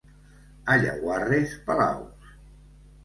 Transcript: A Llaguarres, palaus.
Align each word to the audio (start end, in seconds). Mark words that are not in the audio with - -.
A 0.75 0.77
Llaguarres, 0.83 1.53
palaus. 1.69 2.33